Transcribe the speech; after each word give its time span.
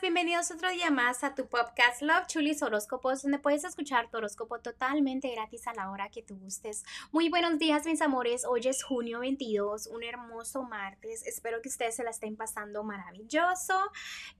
bienvenidos 0.00 0.50
otro 0.50 0.70
día 0.70 0.90
más 0.90 1.22
a 1.24 1.34
tu 1.34 1.46
podcast 1.46 2.02
Love 2.02 2.26
Chulis 2.26 2.62
Horóscopos, 2.62 3.22
donde 3.22 3.38
puedes 3.38 3.64
escuchar 3.64 4.10
tu 4.10 4.16
horóscopo 4.16 4.58
totalmente 4.58 5.30
gratis 5.30 5.66
a 5.66 5.74
la 5.74 5.90
hora 5.90 6.10
que 6.10 6.22
tú 6.22 6.36
gustes. 6.36 6.84
Muy 7.12 7.28
buenos 7.28 7.58
días, 7.58 7.86
mis 7.86 8.02
amores. 8.02 8.44
Hoy 8.44 8.62
es 8.66 8.82
junio 8.82 9.20
22, 9.20 9.86
un 9.86 10.02
hermoso 10.02 10.62
martes. 10.62 11.24
Espero 11.26 11.62
que 11.62 11.68
ustedes 11.68 11.96
se 11.96 12.04
la 12.04 12.10
estén 12.10 12.36
pasando 12.36 12.82
maravilloso. 12.82 13.78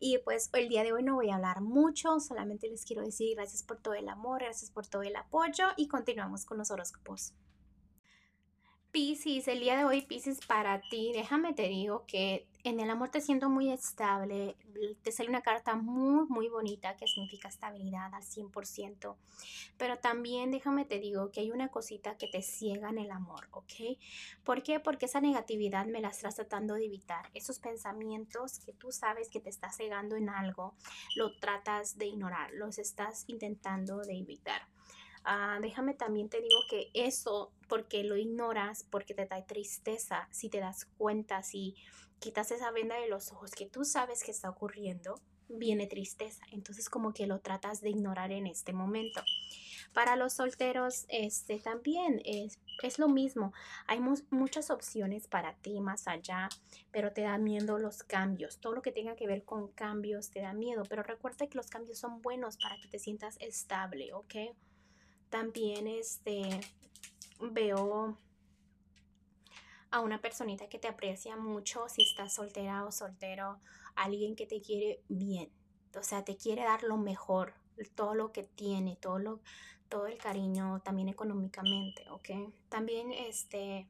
Y 0.01 0.19
pues 0.19 0.51
el 0.54 0.69
día 0.69 0.82
de 0.82 0.92
hoy 0.92 1.03
no 1.03 1.14
voy 1.14 1.30
a 1.30 1.37
hablar 1.37 1.60
mucho, 1.60 2.18
solamente 2.21 2.68
les 2.68 2.84
quiero 2.84 3.02
decir 3.02 3.36
gracias 3.36 3.62
por 3.62 3.78
todo 3.78 3.94
el 3.94 4.08
amor, 4.08 4.42
gracias 4.42 4.71
por 4.71 4.86
todo 4.86 5.02
el 5.02 5.14
apoyo 5.14 5.66
y 5.76 5.88
continuamos 5.88 6.44
con 6.44 6.58
los 6.58 6.71
horóscopos. 6.71 7.32
Piscis, 8.95 9.49
el 9.49 9.58
día 9.58 9.76
de 9.76 9.85
hoy, 9.85 10.03
Piscis, 10.03 10.47
para 10.47 10.81
ti, 10.81 11.10
déjame 11.13 11.53
te 11.53 11.67
digo 11.67 12.04
que 12.06 12.47
en 12.63 12.79
el 12.79 12.88
amor 12.88 13.09
te 13.09 13.21
siento 13.21 13.51
muy 13.51 13.72
estable, 13.72 14.54
te 15.03 15.10
sale 15.10 15.28
una 15.28 15.42
carta 15.42 15.74
muy, 15.74 16.28
muy 16.28 16.48
bonita 16.48 16.96
que 16.96 17.09
significa 17.09 17.48
estabilidad 17.48 18.15
al 18.15 18.23
100%, 18.23 19.16
pero 19.78 19.98
también 19.98 20.52
déjame 20.52 20.84
te 20.84 21.01
digo 21.01 21.32
que 21.32 21.41
hay 21.41 21.51
una 21.51 21.73
cosita 21.73 22.16
que 22.16 22.28
te 22.28 22.41
ciega 22.41 22.88
en 22.88 22.98
el 22.98 23.10
amor, 23.10 23.48
¿ok? 23.51 23.98
¿Por 24.45 24.62
qué? 24.62 24.78
Porque 24.78 25.06
esa 25.06 25.20
negatividad 25.20 25.87
me 25.87 26.01
la 26.01 26.10
estás 26.10 26.37
tratando 26.37 26.74
de 26.74 26.84
evitar, 26.84 27.29
esos 27.34 27.59
pensamientos 27.59 28.60
que 28.60 28.74
tú 28.74 28.92
sabes 28.92 29.29
que 29.29 29.40
te 29.40 29.51
está 29.51 29.73
cegando 29.73 30.15
en 30.15 30.29
algo, 30.29 30.76
lo 31.16 31.37
tratas 31.40 31.98
de 31.98 32.06
ignorar, 32.06 32.52
los 32.52 32.79
estás 32.79 33.24
intentando 33.26 34.02
de 34.02 34.20
evitar. 34.20 34.68
Ah, 35.24 35.59
déjame 35.62 35.95
también 35.95 36.28
te 36.28 36.41
digo 36.41 36.60
que 36.69 36.91
eso, 36.92 37.52
porque 37.69 38.05
lo 38.05 38.16
ignoras, 38.16 38.84
porque 38.91 39.15
te 39.15 39.27
da 39.27 39.45
tristeza, 39.46 40.28
si 40.30 40.51
te 40.51 40.60
das 40.60 40.84
cuenta, 40.98 41.42
si 41.42 41.77
quitas 42.19 42.51
esa 42.51 42.70
venda 42.70 42.96
de 42.96 43.09
los 43.09 43.32
ojos 43.32 43.52
que 43.52 43.66
tú 43.66 43.84
sabes 43.84 44.23
que 44.23 44.30
está 44.30 44.51
ocurriendo, 44.51 45.20
viene 45.48 45.87
tristeza. 45.87 46.45
Entonces 46.52 46.88
como 46.91 47.12
que 47.12 47.27
lo 47.27 47.41
tratas 47.41 47.80
de 47.80 47.91
ignorar 47.91 48.32
en 48.32 48.46
este 48.46 48.73
momento. 48.73 49.23
Para 49.93 50.16
los 50.16 50.35
solteros, 50.35 51.07
este 51.09 51.59
también 51.59 52.20
es, 52.24 52.59
es 52.82 52.98
lo 52.98 53.09
mismo. 53.09 53.52
Hay 53.87 54.01
muchas 54.30 54.70
opciones 54.70 55.26
para 55.29 55.54
ti 55.54 55.80
más 55.80 56.09
allá, 56.09 56.48
pero 56.91 57.13
te 57.13 57.23
da 57.23 57.38
miedo 57.38 57.79
los 57.79 58.02
cambios. 58.02 58.59
Todo 58.59 58.74
lo 58.74 58.82
que 58.82 58.93
tenga 58.93 59.16
que 59.16 59.26
ver 59.26 59.45
con 59.45 59.68
cambios 59.68 60.30
te 60.30 60.41
da 60.41 60.52
miedo, 60.52 60.82
pero 60.88 61.02
recuerda 61.02 61.46
que 61.46 61.57
los 61.57 61.68
cambios 61.68 61.98
son 61.98 62.20
buenos 62.23 62.57
para 62.57 62.76
que 62.79 62.88
te 62.88 62.98
sientas 62.98 63.37
estable, 63.41 64.13
¿ok? 64.13 64.35
También 65.30 65.86
este, 65.86 66.61
veo 67.41 68.17
a 69.91 70.00
una 70.00 70.20
personita 70.20 70.69
que 70.69 70.78
te 70.78 70.89
aprecia 70.89 71.36
mucho 71.36 71.89
si 71.89 72.03
estás 72.03 72.34
soltera 72.34 72.84
o 72.84 72.92
soltero, 72.92 73.58
alguien 73.95 74.34
que 74.34 74.47
te 74.47 74.61
quiere 74.61 75.00
bien, 75.08 75.50
o 75.97 76.02
sea, 76.02 76.25
te 76.25 76.36
quiere 76.36 76.64
dar 76.64 76.83
lo 76.83 76.97
mejor, 76.97 77.55
todo 77.95 78.14
lo 78.14 78.33
que 78.33 78.42
tiene, 78.45 78.97
todo 78.97 79.19
lo 79.19 79.41
todo 79.89 80.06
el 80.06 80.19
cariño 80.19 80.80
también 80.80 81.08
económicamente, 81.08 82.08
¿ok? 82.11 82.30
También 82.69 83.12
este 83.12 83.86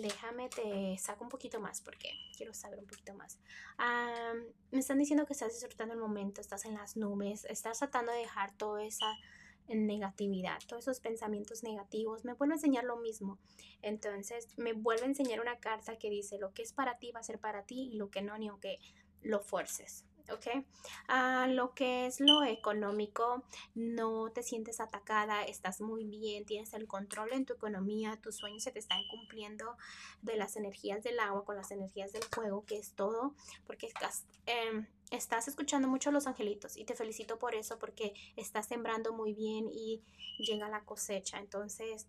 déjame 0.00 0.48
te 0.48 0.96
saco 0.98 1.24
un 1.24 1.30
poquito 1.30 1.60
más 1.60 1.80
porque 1.80 2.10
quiero 2.36 2.54
saber 2.54 2.78
un 2.80 2.86
poquito 2.86 3.14
más. 3.14 3.38
me 4.70 4.80
están 4.80 4.98
diciendo 4.98 5.26
que 5.26 5.32
estás 5.32 5.52
disfrutando 5.52 5.94
el 5.94 6.00
momento, 6.00 6.40
estás 6.40 6.64
en 6.64 6.74
las 6.74 6.96
nubes, 6.96 7.44
estás 7.46 7.78
tratando 7.78 8.12
de 8.12 8.18
dejar 8.18 8.54
toda 8.56 8.84
esa 8.84 9.16
en 9.68 9.86
negatividad, 9.86 10.58
todos 10.66 10.84
esos 10.84 11.00
pensamientos 11.00 11.62
negativos, 11.62 12.24
me 12.24 12.34
vuelve 12.34 12.54
a 12.54 12.56
enseñar 12.56 12.84
lo 12.84 12.96
mismo. 12.96 13.38
Entonces, 13.82 14.48
me 14.56 14.72
vuelve 14.72 15.04
a 15.04 15.08
enseñar 15.08 15.40
una 15.40 15.58
carta 15.58 15.96
que 15.96 16.10
dice, 16.10 16.38
lo 16.38 16.52
que 16.52 16.62
es 16.62 16.72
para 16.72 16.98
ti 16.98 17.12
va 17.12 17.20
a 17.20 17.24
ser 17.24 17.38
para 17.38 17.64
ti 17.64 17.90
y 17.92 17.96
lo 17.96 18.10
que 18.10 18.22
no, 18.22 18.36
ni 18.38 18.48
aunque 18.48 18.78
lo 19.22 19.40
fuerces. 19.40 20.04
¿Ok? 20.30 20.64
Ah, 21.08 21.46
lo 21.48 21.74
que 21.74 22.06
es 22.06 22.20
lo 22.20 22.44
económico, 22.44 23.44
no 23.74 24.30
te 24.30 24.42
sientes 24.42 24.80
atacada, 24.80 25.44
estás 25.44 25.80
muy 25.80 26.04
bien, 26.04 26.44
tienes 26.44 26.72
el 26.74 26.86
control 26.86 27.32
en 27.32 27.44
tu 27.44 27.54
economía, 27.54 28.18
tus 28.22 28.36
sueños 28.36 28.62
se 28.62 28.72
te 28.72 28.78
están 28.78 29.00
cumpliendo 29.08 29.76
de 30.22 30.36
las 30.36 30.56
energías 30.56 31.02
del 31.02 31.20
agua 31.20 31.44
con 31.44 31.56
las 31.56 31.70
energías 31.70 32.12
del 32.12 32.24
fuego, 32.24 32.64
que 32.64 32.78
es 32.78 32.92
todo, 32.94 33.34
porque 33.66 33.86
estás, 33.86 34.24
em, 34.46 34.86
estás 35.10 35.48
escuchando 35.48 35.88
mucho 35.88 36.10
a 36.10 36.12
los 36.12 36.26
angelitos 36.26 36.76
y 36.76 36.84
te 36.84 36.94
felicito 36.94 37.38
por 37.38 37.54
eso, 37.54 37.78
porque 37.78 38.14
estás 38.36 38.66
sembrando 38.66 39.12
muy 39.12 39.34
bien 39.34 39.68
y 39.72 40.02
llega 40.38 40.68
la 40.68 40.84
cosecha. 40.84 41.38
Entonces, 41.38 42.06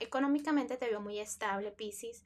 económicamente 0.00 0.76
te 0.76 0.88
veo 0.88 1.00
muy 1.00 1.18
estable, 1.18 1.72
Pisces 1.72 2.24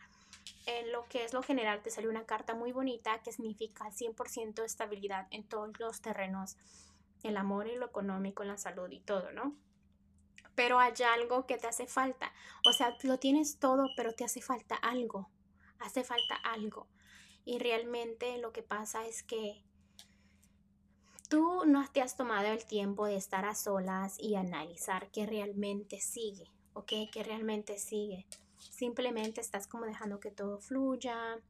en 0.67 0.93
lo 0.93 1.05
que 1.09 1.25
es 1.25 1.33
lo 1.33 1.43
general 1.43 1.83
te 1.83 1.91
salió 1.91 2.11
una 2.11 2.27
carta 2.27 2.55
muy 2.55 2.73
bonita 2.73 3.23
que 3.23 3.33
significa 3.33 3.91
100% 3.91 4.65
estabilidad 4.65 5.27
en 5.31 5.45
todos 5.45 5.79
los 5.79 6.01
terrenos, 6.01 6.57
el 7.23 7.37
amor 7.37 7.67
y 7.67 7.77
lo 7.77 7.87
económico, 7.87 8.45
la 8.45 8.57
salud 8.57 8.91
y 8.91 9.01
todo, 9.01 9.33
¿no? 9.33 9.55
Pero 10.55 10.79
hay 10.79 10.93
algo 11.15 11.47
que 11.47 11.57
te 11.57 11.67
hace 11.67 11.87
falta. 11.87 12.33
O 12.67 12.73
sea, 12.73 12.97
lo 13.03 13.19
tienes 13.19 13.59
todo, 13.59 13.89
pero 13.97 14.13
te 14.13 14.25
hace 14.25 14.43
falta 14.43 14.77
algo. 14.77 15.31
Hace 15.79 16.05
falta 16.05 16.35
algo. 16.37 16.89
Y 17.45 17.59
realmente 17.59 18.39
lo 18.39 18.53
que 18.53 18.63
pasa 18.63 19.07
es 19.07 19.23
que 19.23 19.65
tú 21.29 21.65
no 21.65 21.89
te 21.91 22.03
has 22.03 22.17
tomado 22.17 22.49
el 22.49 22.67
tiempo 22.67 23.07
de 23.07 23.17
estar 23.17 23.47
a 23.47 23.55
solas 23.55 24.17
y 24.19 24.37
analizar 24.37 25.11
qué 25.11 25.27
realmente 25.27 25.99
sigue, 26.01 26.51
¿ok? 26.75 26.93
Que 27.11 27.23
realmente 27.25 27.79
sigue. 27.79 28.27
Simplemente 28.71 29.41
estás 29.41 29.67
como 29.67 29.85
dejando 29.85 30.21
que 30.21 30.31
todo 30.31 30.59
fluya. 30.59 31.41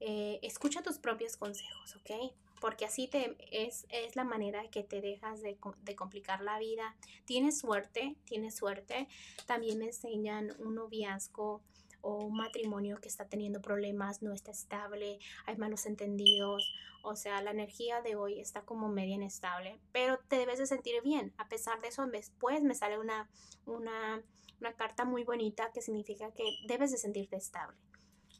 Eh, 0.00 0.38
escucha 0.42 0.82
tus 0.82 0.98
propios 0.98 1.36
consejos, 1.36 1.96
¿ok? 1.96 2.32
Porque 2.60 2.84
así 2.84 3.08
te, 3.08 3.36
es, 3.50 3.86
es 3.90 4.16
la 4.16 4.24
manera 4.24 4.68
que 4.70 4.82
te 4.82 5.00
dejas 5.00 5.42
de, 5.42 5.56
de, 5.82 5.96
complicar 5.96 6.40
la 6.40 6.58
vida. 6.58 6.96
Tienes 7.24 7.58
suerte, 7.58 8.16
tienes 8.24 8.56
suerte. 8.56 9.08
También 9.46 9.78
me 9.78 9.86
enseñan 9.86 10.54
un 10.58 10.74
noviazgo 10.74 11.62
o 12.00 12.24
un 12.24 12.36
matrimonio 12.36 12.98
que 13.00 13.08
está 13.08 13.28
teniendo 13.28 13.60
problemas, 13.60 14.22
no 14.22 14.32
está 14.32 14.50
estable, 14.50 15.18
hay 15.46 15.56
malos 15.56 15.86
entendidos, 15.86 16.74
o 17.02 17.16
sea, 17.16 17.42
la 17.42 17.50
energía 17.50 18.02
de 18.02 18.16
hoy 18.16 18.40
está 18.40 18.62
como 18.62 18.88
media 18.88 19.14
inestable, 19.14 19.78
pero 19.92 20.18
te 20.28 20.36
debes 20.36 20.58
de 20.58 20.66
sentir 20.66 21.02
bien. 21.02 21.32
A 21.38 21.48
pesar 21.48 21.80
de 21.80 21.88
eso, 21.88 22.06
después 22.06 22.62
me 22.62 22.74
sale 22.74 22.98
una, 22.98 23.28
una 23.66 24.22
una 24.60 24.72
carta 24.72 25.04
muy 25.04 25.24
bonita 25.24 25.70
que 25.72 25.82
significa 25.82 26.30
que 26.32 26.44
debes 26.66 26.90
de 26.90 26.98
sentirte 26.98 27.36
estable. 27.36 27.76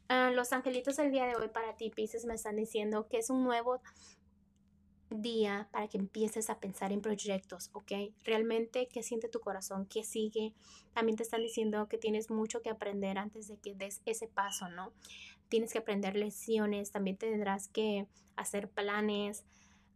Ah, 0.09 0.31
los 0.31 0.51
angelitos 0.53 0.97
del 0.97 1.11
día 1.11 1.25
de 1.27 1.35
hoy 1.35 1.49
para 1.49 1.75
ti, 1.75 1.91
Pisces, 1.91 2.25
me 2.25 2.33
están 2.33 2.55
diciendo 2.55 3.07
que 3.07 3.17
es 3.17 3.29
un 3.29 3.43
nuevo 3.43 3.81
día 5.09 5.67
para 5.71 5.87
que 5.87 5.97
empieces 5.97 6.49
a 6.49 6.59
pensar 6.59 6.91
en 6.91 7.01
proyectos, 7.01 7.69
¿ok? 7.73 7.91
Realmente, 8.23 8.87
¿qué 8.87 9.03
siente 9.03 9.29
tu 9.29 9.39
corazón? 9.39 9.85
¿Qué 9.85 10.03
sigue? 10.03 10.53
También 10.93 11.17
te 11.17 11.23
están 11.23 11.41
diciendo 11.41 11.87
que 11.87 11.97
tienes 11.97 12.29
mucho 12.29 12.61
que 12.61 12.69
aprender 12.69 13.17
antes 13.17 13.47
de 13.47 13.57
que 13.57 13.75
des 13.75 14.01
ese 14.05 14.27
paso, 14.27 14.69
¿no? 14.69 14.93
Tienes 15.49 15.73
que 15.73 15.79
aprender 15.79 16.15
lecciones, 16.15 16.91
también 16.91 17.17
tendrás 17.17 17.67
que 17.67 18.07
hacer 18.35 18.69
planes, 18.69 19.43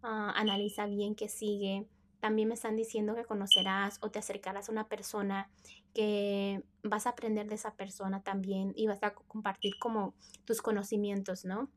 uh, 0.04 0.34
analiza 0.36 0.86
bien 0.88 1.16
qué 1.16 1.30
sigue. 1.30 1.88
También 2.20 2.48
me 2.48 2.54
están 2.54 2.76
diciendo 2.76 3.16
que 3.16 3.26
conocerás 3.26 4.00
o 4.02 4.10
te 4.10 4.20
acercarás 4.20 4.70
a 4.70 4.72
una 4.72 4.88
persona 4.88 5.50
que 5.94 6.64
vas 6.82 7.06
a 7.06 7.12
aprender 7.12 7.48
de 7.48 7.56
esa 7.56 7.76
persona 7.76 8.24
también 8.24 8.74
y 8.76 8.88
vas 8.88 9.04
a 9.04 9.14
compartir 9.14 9.78
como 9.78 10.14
tus 10.46 10.62
conocimientos, 10.62 11.46
¿no? 11.46 11.70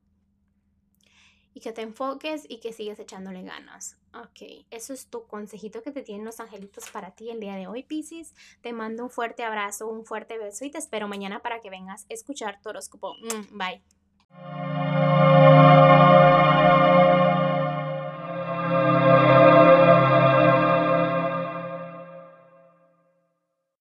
Y 1.57 1.61
que 1.61 1.73
te 1.73 1.81
enfoques 1.81 2.45
y 2.51 2.59
que 2.59 2.75
sigas 2.75 2.99
echándole 2.99 3.43
ganas. 3.43 3.97
Ok, 4.13 4.67
eso 4.71 4.93
es 4.93 5.07
tu 5.07 5.27
consejito 5.27 5.83
que 5.83 5.91
te 5.91 6.03
tienen 6.03 6.27
los 6.27 6.39
angelitos 6.39 6.91
para 6.91 7.13
ti 7.13 7.31
el 7.31 7.41
día 7.41 7.57
de 7.57 7.67
hoy, 7.67 7.83
Pisces. 7.83 8.35
Te 8.61 8.75
mando 8.75 9.05
un 9.05 9.11
fuerte 9.11 9.43
abrazo, 9.43 9.89
un 9.89 10.05
fuerte 10.05 10.37
beso 10.37 10.67
y 10.67 10.71
te 10.71 10.77
espero 10.77 11.09
mañana 11.09 11.41
para 11.41 11.63
que 11.63 11.71
vengas 11.71 12.05
a 12.11 12.13
escuchar 12.13 12.61
tu 12.61 12.69
horóscopo. 12.69 13.15
Mm, 13.15 13.57
bye. 13.57 14.86